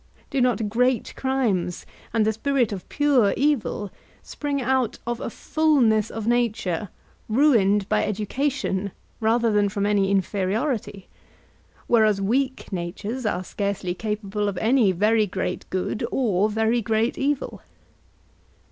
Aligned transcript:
Do 0.31 0.41
not 0.41 0.67
great 0.67 1.13
crimes 1.15 1.85
and 2.11 2.25
the 2.25 2.33
spirit 2.33 2.71
of 2.71 2.89
pure 2.89 3.35
evil 3.37 3.91
spring 4.23 4.59
out 4.59 4.97
of 5.05 5.19
a 5.21 5.29
fulness 5.29 6.09
of 6.09 6.25
nature 6.25 6.89
ruined 7.29 7.87
by 7.87 8.03
education 8.03 8.93
rather 9.19 9.51
than 9.51 9.69
from 9.69 9.85
any 9.85 10.09
inferiority, 10.09 11.07
whereas 11.85 12.19
weak 12.19 12.71
natures 12.73 13.27
are 13.27 13.43
scarcely 13.43 13.93
capable 13.93 14.47
of 14.49 14.57
any 14.57 14.91
very 14.91 15.27
great 15.27 15.69
good 15.69 16.03
or 16.11 16.49
very 16.49 16.81
great 16.81 17.19
evil? 17.19 17.61